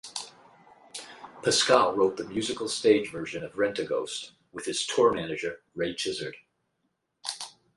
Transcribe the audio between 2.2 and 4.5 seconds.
musical stage version of "Rentaghost"